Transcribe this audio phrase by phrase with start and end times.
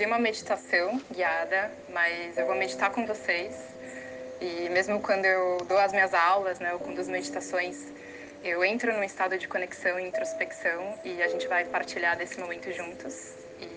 [0.00, 3.54] conduzir uma meditação guiada, mas eu vou meditar com vocês.
[4.40, 7.76] E mesmo quando eu dou as minhas aulas, né, eu conduzo meditações,
[8.42, 12.72] eu entro num estado de conexão e introspecção e a gente vai partilhar desse momento
[12.72, 13.34] juntos.
[13.60, 13.68] E,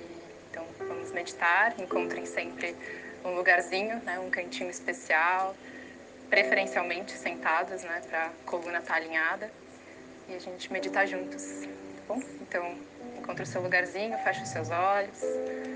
[0.50, 1.76] então, vamos meditar.
[1.78, 2.74] Encontrem sempre
[3.26, 5.54] um lugarzinho, né, um cantinho especial,
[6.30, 9.52] preferencialmente sentados, né, para a coluna estar tá alinhada.
[10.30, 12.22] E a gente meditar juntos, tá bom?
[12.42, 12.78] Então,
[13.18, 15.73] encontre o seu lugarzinho, feche os seus olhos.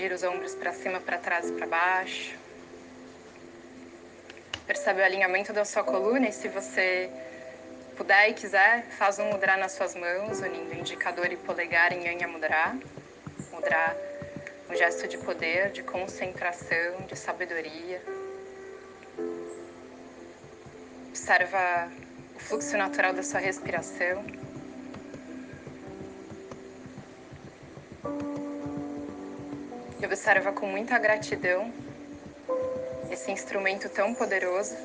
[0.00, 2.34] Gira os ombros para cima, para trás e para baixo.
[4.66, 7.10] Percebe o alinhamento da sua coluna e se você
[7.98, 12.26] puder e quiser, faz um mudra nas suas mãos, unindo indicador e polegar em Anya
[12.26, 12.74] Mudra.
[13.52, 13.94] Mudra
[14.70, 18.02] um gesto de poder, de concentração, de sabedoria.
[21.10, 21.92] Observa
[22.36, 24.24] o fluxo natural da sua respiração.
[30.10, 31.72] Observa com muita gratidão
[33.12, 34.76] esse instrumento tão poderoso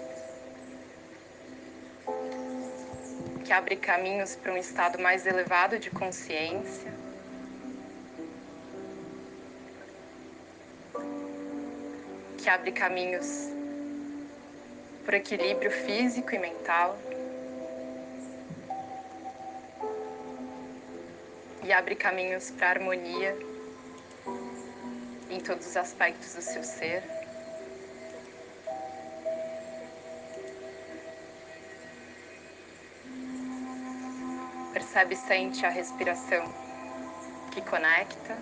[3.44, 6.94] que abre caminhos para um estado mais elevado de consciência.
[12.38, 13.50] Que abre caminhos
[15.06, 17.00] por equilíbrio físico e mental.
[21.64, 23.55] E abre caminhos para harmonia em
[25.46, 27.04] todos os aspectos do seu ser.
[34.74, 36.52] Percebe e sente a respiração
[37.52, 38.38] que conecta,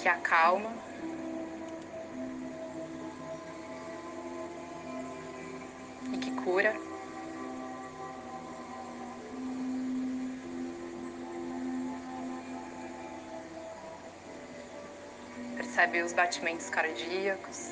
[0.00, 0.70] que acalma.
[6.12, 6.87] E que cura.
[15.78, 17.70] Percebe os batimentos cardíacos.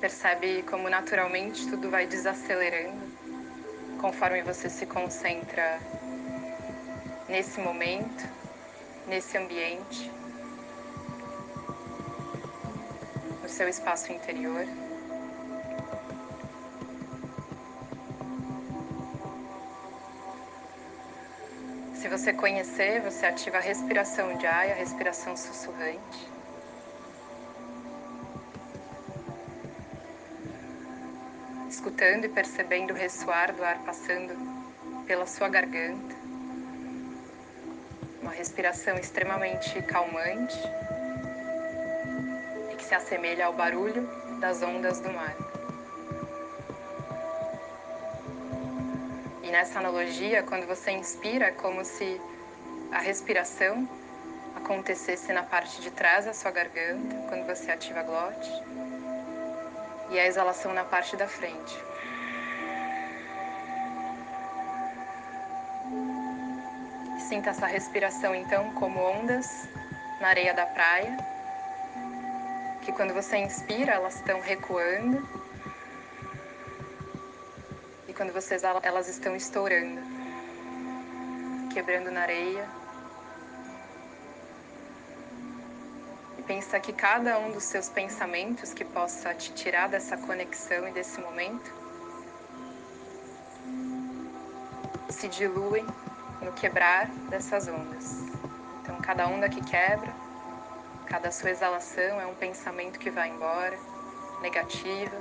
[0.00, 3.06] percebe como naturalmente tudo vai desacelerando
[4.00, 5.80] conforme você se concentra
[7.28, 8.24] nesse momento,
[9.06, 10.10] nesse ambiente,
[13.42, 14.64] no seu espaço interior.
[22.00, 26.30] Se você conhecer, você ativa a respiração de ar, a respiração sussurrante.
[31.68, 34.34] escutando e percebendo o ressoar do ar passando
[35.06, 36.16] pela sua garganta.
[38.20, 40.58] Uma respiração extremamente calmante
[42.72, 44.02] e que se assemelha ao barulho
[44.40, 45.49] das ondas do mar.
[49.50, 52.20] E nessa analogia, quando você inspira, é como se
[52.92, 53.88] a respiração
[54.54, 58.48] acontecesse na parte de trás da sua garganta, quando você ativa a glote
[60.10, 61.76] e a exalação na parte da frente.
[67.18, 69.68] Sinta essa respiração então como ondas
[70.20, 71.16] na areia da praia,
[72.82, 75.39] que quando você inspira elas estão recuando
[78.20, 79.98] quando você exala elas estão estourando,
[81.72, 82.68] quebrando na areia.
[86.46, 91.18] Pensa que cada um dos seus pensamentos que possa te tirar dessa conexão e desse
[91.18, 91.72] momento
[95.08, 95.86] se diluem
[96.42, 98.26] no quebrar dessas ondas.
[98.82, 100.12] Então, cada onda que quebra,
[101.06, 103.78] cada sua exalação é um pensamento que vai embora,
[104.42, 105.18] negativa,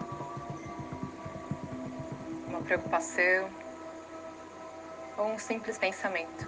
[2.59, 3.50] uma preocupação
[5.18, 6.47] ou um simples pensamento.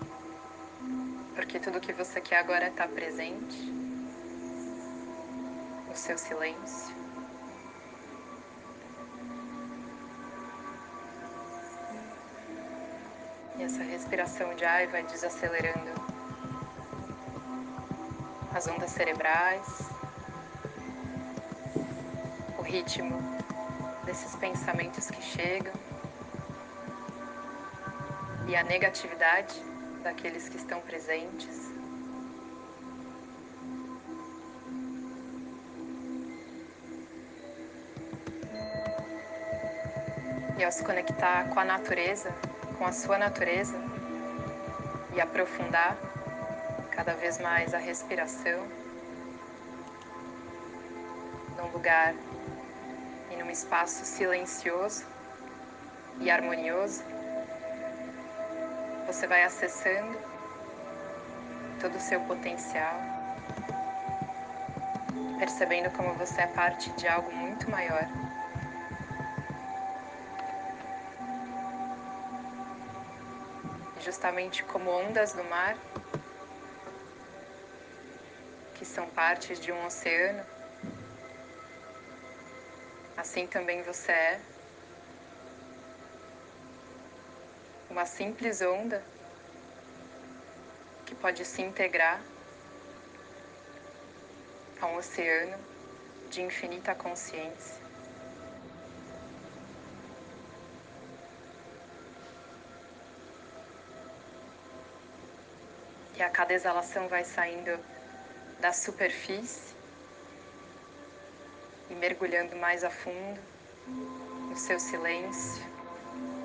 [1.36, 3.58] Porque tudo que você quer agora estar presente
[5.88, 6.94] no seu silêncio.
[13.58, 15.92] E essa respiração de ar vai desacelerando
[18.54, 19.66] as ondas cerebrais,
[22.58, 23.18] o ritmo
[24.06, 25.74] desses pensamentos que chegam
[28.48, 29.56] e a negatividade
[30.04, 31.72] daqueles que estão presentes.
[40.62, 42.32] e ao se conectar com a natureza,
[42.78, 43.76] com a sua natureza
[45.12, 45.98] e aprofundar
[46.92, 48.68] cada vez mais a respiração
[51.58, 52.14] num lugar
[53.32, 55.04] e num espaço silencioso,
[56.20, 57.04] e harmonioso,
[59.12, 60.18] você vai acessando
[61.82, 62.96] todo o seu potencial,
[65.38, 68.08] percebendo como você é parte de algo muito maior.
[74.00, 75.76] Justamente como ondas do mar,
[78.76, 80.42] que são partes de um oceano,
[83.18, 84.51] assim também você é.
[87.92, 89.04] Uma simples onda
[91.06, 92.22] que pode se integrar
[94.80, 95.58] a um oceano
[96.30, 97.76] de infinita consciência.
[106.16, 107.78] E a cada exalação vai saindo
[108.62, 109.76] da superfície
[111.90, 113.42] e mergulhando mais a fundo
[114.48, 115.62] no seu silêncio,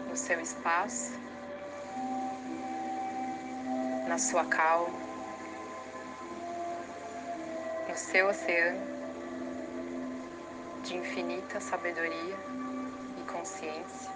[0.09, 1.25] no seu espaço,
[4.06, 4.99] na sua calma,
[7.88, 8.81] no seu oceano
[10.85, 12.37] de infinita sabedoria
[13.19, 14.12] e consciência.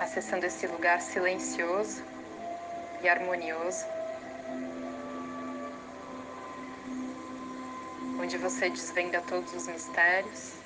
[0.00, 2.02] Acessando esse lugar silencioso
[3.00, 3.86] e harmonioso,
[8.20, 10.63] onde você desvenda todos os mistérios.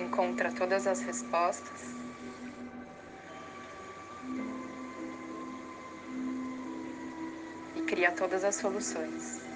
[0.00, 1.82] Encontra todas as respostas.
[7.74, 9.49] E cria todas as soluções.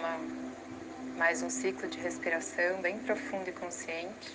[0.00, 0.18] Toma
[1.18, 4.34] mais um ciclo de respiração bem profundo e consciente.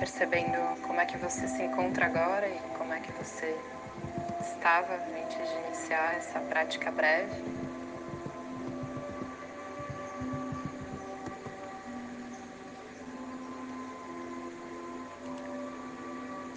[0.00, 3.56] Percebendo como é que você se encontra agora e como é que você
[4.40, 7.40] estava antes de iniciar essa prática breve.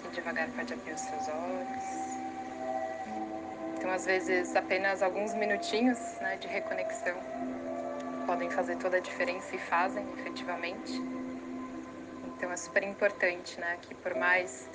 [0.04, 2.21] E devagar pode abrir os seus olhos.
[3.92, 7.14] Às vezes, apenas alguns minutinhos né, de reconexão
[8.24, 10.98] podem fazer toda a diferença e fazem efetivamente.
[12.24, 14.66] Então, é super importante né, que, por mais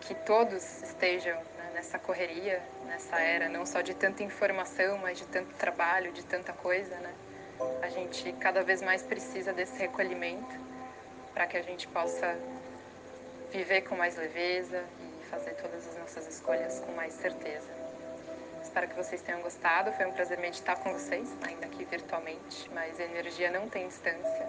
[0.00, 5.26] que todos estejam né, nessa correria, nessa era, não só de tanta informação, mas de
[5.28, 7.14] tanto trabalho, de tanta coisa, né,
[7.80, 10.58] a gente cada vez mais precisa desse recolhimento
[11.32, 12.36] para que a gente possa
[13.52, 17.89] viver com mais leveza e fazer todas as nossas escolhas com mais certeza.
[18.80, 19.92] Espero que vocês tenham gostado.
[19.92, 24.48] Foi um prazer meditar com vocês, ainda aqui virtualmente, mas a energia não tem distância.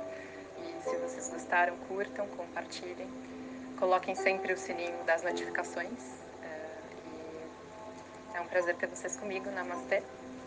[0.58, 3.10] E se vocês gostaram, curtam, compartilhem.
[3.78, 6.24] Coloquem sempre o sininho das notificações.
[8.34, 9.52] É, é um prazer ter vocês comigo.
[9.52, 10.02] Namastê.